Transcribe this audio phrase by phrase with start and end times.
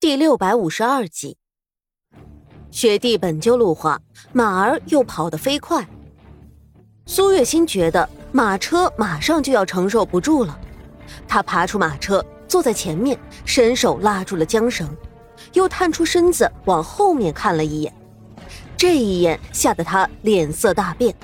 [0.00, 1.36] 第六百五十二集，
[2.70, 4.00] 雪地本就路滑，
[4.32, 5.86] 马儿又跑得飞快。
[7.04, 10.58] 苏月心觉得马车马上就要承受不住了，
[11.28, 14.88] 他爬出马车，坐在前面，伸手拉住了缰绳，
[15.52, 17.94] 又探出身子往后面看了一眼。
[18.78, 21.14] 这一眼吓得他脸色大变，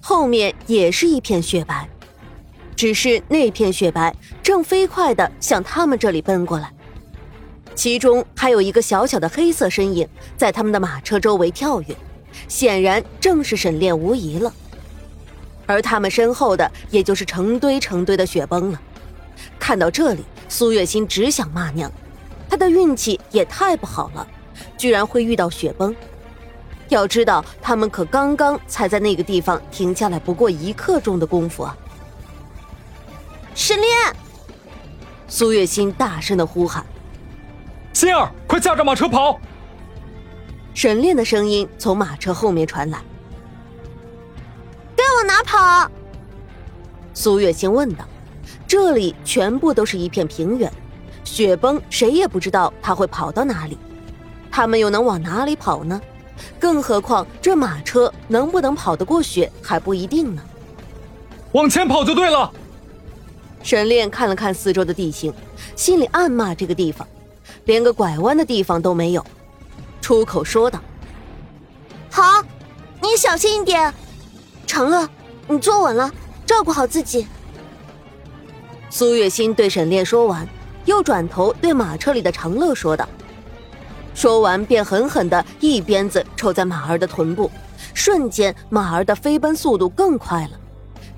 [0.00, 1.88] 后面也是一片雪白，
[2.76, 6.72] 只是那片雪白正飞快的向他们这里奔过来。
[7.78, 11.96] 其中还有一个小小的黑色身影在他们的马车周围跳跃，
[12.48, 14.52] 显然正是沈炼无疑了。
[15.64, 18.82] 而他们身后的，也就是成堆成堆的雪崩了。
[19.60, 21.88] 看到这里，苏月心只想骂娘，
[22.50, 24.26] 她的运气也太不好了，
[24.76, 25.94] 居然会遇到雪崩。
[26.88, 31.76] 要知道，他们可刚刚才在那个地方停下来，不过一刻钟的功夫啊！
[33.54, 34.16] 沈炼，
[35.28, 36.84] 苏月心大声的呼喊。
[37.98, 39.40] 心儿，快驾着马车跑！
[40.72, 43.00] 沈炼的声音从马车后面传来。
[44.94, 45.90] 该往哪跑？
[47.12, 48.04] 苏月心问道。
[48.68, 50.72] 这里全部都是一片平原，
[51.24, 53.76] 雪崩，谁也不知道他会跑到哪里。
[54.48, 56.00] 他们又能往哪里跑呢？
[56.56, 60.42] 更何况这马车能不能跑得过雪还不一定呢。
[61.50, 62.48] 往前跑就对了。
[63.64, 65.34] 沈炼看了看四周的地形，
[65.74, 67.04] 心里暗骂这个地方。
[67.64, 69.24] 连个拐弯的地方都没有，
[70.00, 70.80] 出口说道
[72.10, 72.42] ：“好，
[73.00, 73.92] 你小心一点。
[74.66, 75.08] 长乐，
[75.46, 76.10] 你坐稳了，
[76.44, 77.26] 照顾好自己。”
[78.90, 80.46] 苏月心对沈炼说完，
[80.84, 83.08] 又转头对马车里的长乐说道。
[84.14, 87.50] 说完，便狠狠的一鞭子抽在马儿的臀部，
[87.94, 90.50] 瞬间，马儿的飞奔速度更快了，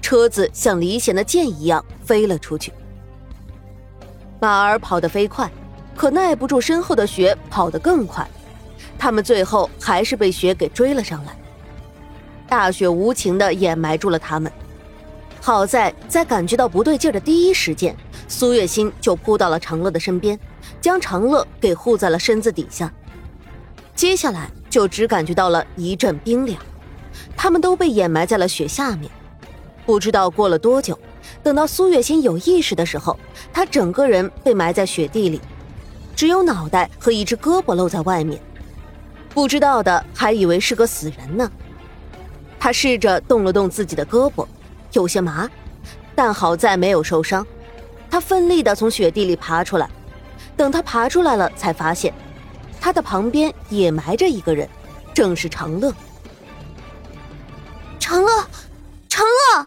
[0.02, 2.72] 车子像离弦的箭一样飞了出去。
[4.40, 5.50] 马儿跑得飞快。
[6.00, 8.26] 可耐不住身后的雪，跑得更快。
[8.98, 11.36] 他们最后还是被雪给追了上来。
[12.48, 14.50] 大雪无情的掩埋住了他们。
[15.42, 17.94] 好在在感觉到不对劲的第一时间，
[18.28, 20.40] 苏月心就扑到了长乐的身边，
[20.80, 22.90] 将长乐给护在了身子底下。
[23.94, 26.58] 接下来就只感觉到了一阵冰凉，
[27.36, 29.10] 他们都被掩埋在了雪下面。
[29.84, 30.98] 不知道过了多久，
[31.42, 33.18] 等到苏月心有意识的时候，
[33.52, 35.38] 他整个人被埋在雪地里。
[36.20, 38.38] 只有脑袋和一只胳膊露在外面，
[39.30, 41.50] 不知道的还以为是个死人呢。
[42.58, 44.46] 他试着动了动自己的胳膊，
[44.92, 45.48] 有些麻，
[46.14, 47.46] 但好在没有受伤。
[48.10, 49.88] 他奋力的从雪地里爬出来，
[50.58, 52.12] 等他爬出来了，才发现
[52.78, 54.68] 他的旁边也埋着一个人，
[55.14, 55.90] 正是长乐。
[57.98, 58.28] 长乐，
[59.08, 59.66] 长乐！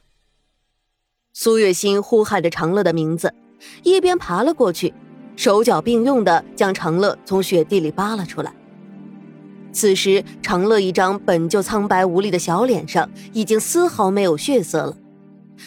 [1.34, 3.34] 苏月心呼喊着长乐的名字，
[3.82, 4.94] 一边爬了过去。
[5.36, 8.54] 手脚并用的将长乐从雪地里扒了出来。
[9.72, 14.96] 此时，长乐一张本就苍白无力的小脸上已经丝毫没有血色了。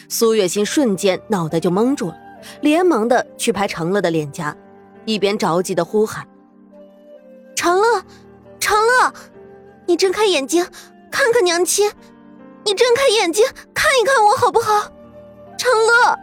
[0.07, 2.15] 苏月心瞬间脑袋就懵住了，
[2.61, 4.55] 连忙的去拍长乐的脸颊，
[5.05, 6.25] 一边着急的呼喊
[7.55, 8.03] ：“长乐，
[8.59, 9.13] 长乐，
[9.85, 10.65] 你睁开眼睛，
[11.11, 11.91] 看看娘亲！
[12.63, 14.91] 你睁开眼睛，看一看我好不好？
[15.57, 16.17] 长乐！”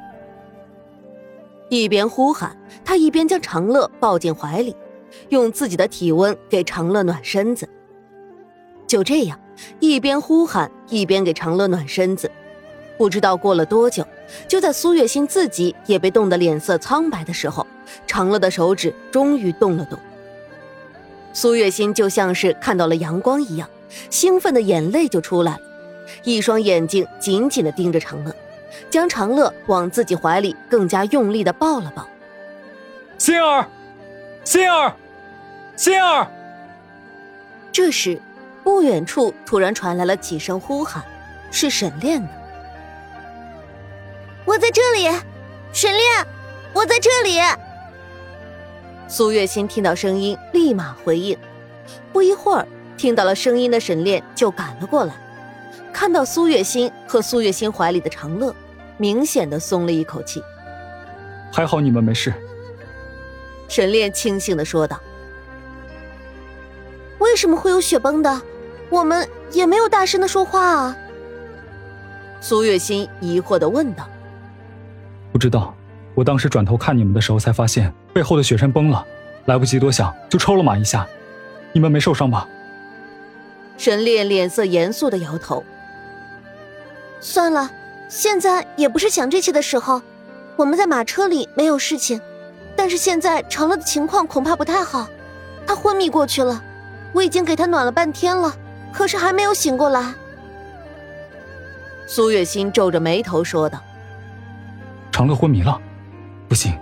[1.82, 2.56] 一边呼喊。
[2.84, 4.76] 他一边将长乐抱进怀里，
[5.30, 7.68] 用自己的体温给长乐暖身子。
[8.86, 9.40] 就这样，
[9.80, 12.30] 一边呼喊一边给长乐暖身子。
[12.98, 14.06] 不知道过了多久，
[14.46, 17.66] 就在苏月心自己也被冻得脸色苍白的时候，
[18.06, 19.98] 长乐的手指终于动了动。
[21.32, 23.68] 苏月心就像是看到了阳光一样，
[24.10, 25.60] 兴奋的眼泪就出来了，
[26.22, 28.34] 一双眼睛紧紧地盯着长乐，
[28.90, 32.06] 将长乐往自己怀里更加用力的抱了抱。
[33.18, 33.66] 心儿，
[34.44, 34.94] 心儿，
[35.76, 36.26] 心儿。
[37.72, 38.20] 这时，
[38.62, 41.02] 不远处突然传来了几声呼喊，
[41.50, 42.28] 是沈炼的。
[44.44, 45.08] 我在这里，
[45.72, 46.26] 沈炼，
[46.72, 47.40] 我在这里。
[49.08, 51.36] 苏月心听到声音，立马回应。
[52.12, 52.66] 不一会儿，
[52.96, 55.14] 听到了声音的沈炼就赶了过来，
[55.92, 58.54] 看到苏月心和苏月心怀里的长乐，
[58.96, 60.42] 明显的松了一口气。
[61.52, 62.32] 还好你们没事。
[63.68, 65.00] 沈炼庆幸的说道
[67.18, 68.42] ：“为什么会有雪崩的？
[68.90, 70.96] 我们也没有大声的说话啊。”
[72.40, 74.08] 苏月心疑惑的问道
[75.32, 75.74] ：“不知道，
[76.14, 79.04] 我当时转头看你们的时候，才发现背后的雪山崩了，
[79.46, 81.06] 来不及多想，就抽了马一下。
[81.72, 82.46] 你们没受伤吧？”
[83.78, 85.64] 沈炼脸色严肃的摇头
[87.18, 87.70] ：“算了，
[88.14, 90.00] 现在也不是想这些的时候。
[90.54, 92.20] 我们在马车里没有事情。”
[92.76, 95.08] 但是现在长乐的情况恐怕不太好。
[95.66, 96.62] 他昏迷过去了，
[97.12, 98.54] 我已经给他暖了半天了，
[98.92, 100.14] 可是还没有醒过来。
[102.06, 103.80] 苏月心皱着眉头说道
[105.10, 105.80] ：“长乐昏迷了，
[106.48, 106.78] 不行，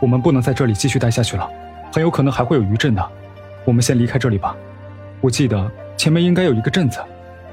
[0.00, 1.46] 我们不能在这里继续待下去了，
[1.92, 3.10] 很有可能还会有余震的。
[3.66, 4.56] 我们先离开这里吧。
[5.20, 6.98] 我记得前面应该有一个镇子，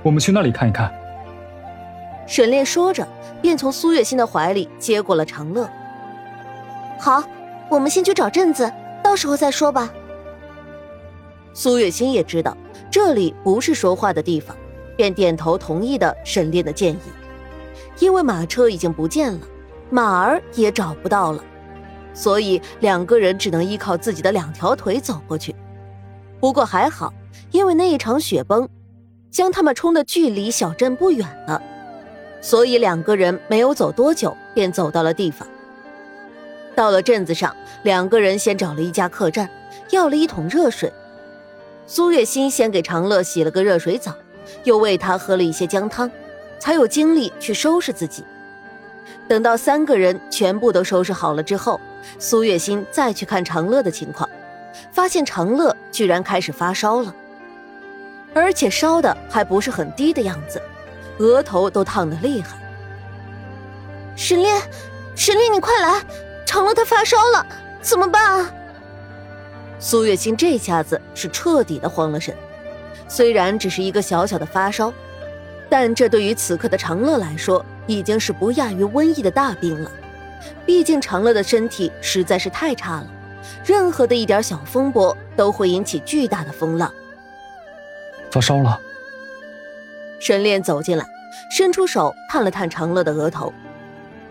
[0.03, 0.89] 我们去那里看一看。”
[2.29, 3.05] 沈炼说着，
[3.41, 5.67] 便从苏月心的怀里接过了长乐。
[6.99, 7.23] 好，
[7.67, 8.71] 我们先去找镇子，
[9.03, 9.91] 到时候再说吧。
[11.55, 12.55] 苏月心也知道
[12.91, 14.55] 这里不是说话的地方。
[14.95, 16.99] 便点头同意的沈炼的建议，
[17.99, 19.39] 因为马车已经不见了，
[19.89, 21.41] 马儿也找不到了，
[22.13, 25.55] 所以两个人只能依靠自己的两条腿走过去。
[26.41, 27.13] 不过还好，
[27.51, 28.67] 因为那一场雪崩，
[29.31, 31.63] 将他们冲的距离小镇不远了，
[32.41, 35.47] 所以两个人没有走多久便走到了地方。
[36.75, 39.49] 到了镇子上，两个人先找了一家客栈，
[39.89, 40.91] 要了一桶热水。
[41.85, 44.13] 苏月心先给长乐洗了个热水澡。
[44.63, 46.09] 又喂他喝了一些姜汤，
[46.57, 48.23] 才有精力去收拾自己。
[49.27, 51.79] 等到三个人全部都收拾好了之后，
[52.17, 54.27] 苏月心再去看长乐的情况，
[54.91, 57.13] 发现长乐居然开始发烧了，
[58.33, 60.59] 而且烧的还不是很低的样子，
[61.19, 62.57] 额头都烫得厉害。
[64.15, 64.61] 沈炼，
[65.15, 66.01] 沈炼，你快来！
[66.45, 67.45] 长乐他发烧了，
[67.81, 68.51] 怎么办啊？
[69.79, 72.35] 苏月心这下子是彻底的慌了神。
[73.07, 74.91] 虽然只是一个小小的发烧，
[75.69, 79.91] 但这对于此刻的长乐来说，已经是不亚于瘟疫的大病了。
[80.65, 83.07] 毕竟长乐的身体实在是太差了，
[83.65, 86.91] 任何的一点小风波都会引起巨大的风浪。
[88.31, 88.79] 发烧了。
[90.19, 91.05] 沈炼走进来，
[91.49, 93.53] 伸出手探了探长乐的额头，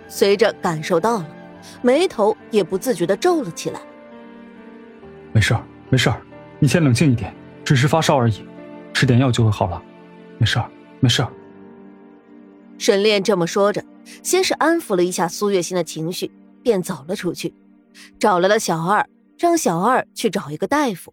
[0.07, 1.29] 随着感受到了，
[1.83, 3.81] 眉头也不自觉的皱了起来。
[5.33, 6.21] 没事儿，没事儿，
[6.59, 8.45] 你先冷静一点，只是发烧而已。
[8.93, 9.81] 吃点药就会好了，
[10.39, 10.69] 没事儿，
[11.01, 11.31] 没事儿。
[12.79, 13.85] 沈炼这么说着，
[14.23, 16.31] 先是安抚了一下苏月心的情绪，
[16.63, 17.55] 便走了出去，
[18.19, 19.07] 找来了小二，
[19.39, 21.13] 让小二去找一个大夫。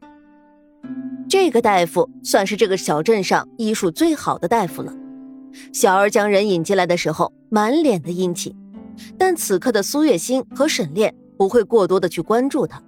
[1.28, 4.94] 这个大夫算是这个小镇上医术最好的大夫了。
[5.72, 8.56] 小二将人引进来的时候，满脸的阴气，
[9.18, 12.82] 但此刻的苏月心和沈炼不会过多的去关注他，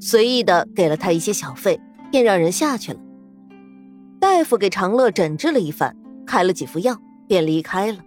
[0.00, 2.98] 随意的给了他一些小费，便让人下去了。
[4.18, 5.96] 大夫给长乐诊治了一番，
[6.26, 6.96] 开了几副药，
[7.26, 7.98] 便离开了。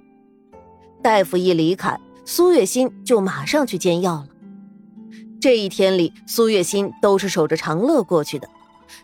[1.02, 4.28] 大夫一离开，苏月心就马上去煎药了。
[5.42, 8.48] 这一天里，苏月心都是守着长乐过去的，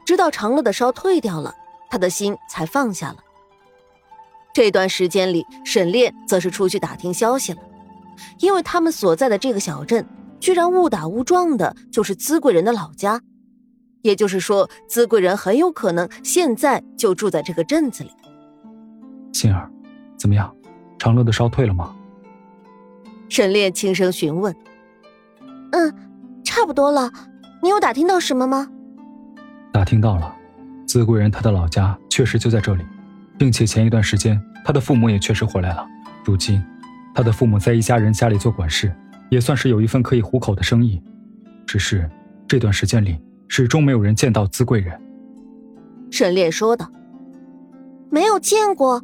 [0.06, 1.54] 直到长乐的烧退掉了，
[1.90, 3.18] 他的心才放下了。
[4.54, 7.60] 这段时间里，沈炼则是出去打听消息了，
[8.40, 10.06] 因为他们所在的这个小镇，
[10.40, 13.22] 居然误打误撞的就是资贵人的老家。
[14.02, 18.12] 也就是说，资贵人很有可能现在就住在这个镇子里。
[19.34, 19.70] 心儿，
[20.18, 20.54] 怎么样？
[20.98, 21.96] 长乐的烧退了吗？
[23.30, 24.56] 沈炼轻声询问。
[25.72, 25.94] 嗯，
[26.44, 27.12] 差不多了。
[27.62, 28.68] 你有打听到什么吗？
[29.72, 30.36] 打听到了，
[30.86, 32.84] 资贵人他的老家确实就在这里，
[33.38, 35.86] 并且前一段时间他的父母也确实回来了。
[36.24, 36.64] 如今，
[37.14, 38.94] 他的父母在一家人家里做管事，
[39.30, 41.02] 也算是有一份可以糊口的生意。
[41.66, 42.10] 只是
[42.48, 43.20] 这段时间里。
[43.52, 45.02] 始终没有人见到资贵人，
[46.12, 46.88] 沈炼说道
[48.12, 49.04] ：“没有见过，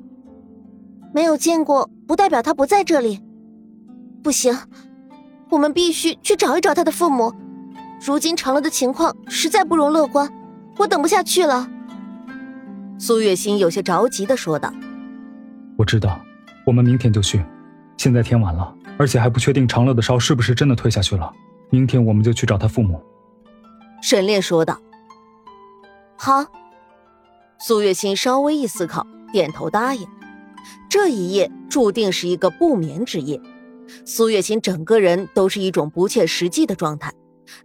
[1.12, 3.20] 没有见过，不代表他不在这里。
[4.22, 4.56] 不行，
[5.50, 7.34] 我们必须去找一找他的父母。
[8.06, 10.32] 如今长乐的情况实在不容乐观，
[10.78, 11.70] 我等不下去了。”
[12.98, 14.74] 苏月心有些着急的说道
[15.78, 16.20] ：“我知道，
[16.66, 17.44] 我们明天就去。
[17.98, 21.32] 现在天晚了，而且还不确定长乐的烧是不是真的退下去了。
[21.70, 23.02] 明天我们就去找他父母。”
[24.02, 24.80] 沈炼说道
[26.16, 26.46] ：“好。”
[27.60, 30.08] 苏月心稍微一思考，点头答应。
[30.90, 33.42] 这一夜注定是一个不眠之夜。
[34.06, 37.14] 苏月心整个人都是一种不切实际的状态，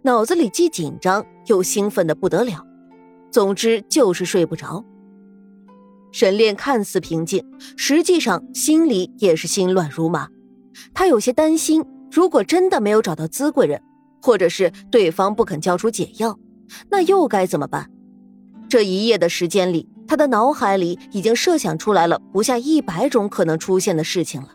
[0.03, 2.65] 脑子里既紧张又兴奋的不得了。
[3.31, 4.85] 总之就是睡不着。
[6.11, 7.43] 沈炼看似平静，
[7.77, 10.27] 实际上心里也是心乱如麻。
[10.93, 13.81] 他有些担心，如果真的没有找到资贵人。
[14.23, 16.37] 或者是对方不肯交出解药，
[16.91, 17.89] 那又该怎么办？
[18.69, 24.49] 这一夜的时间里，他的脑海里已经设想出来了不下一百种可能出现的事情了。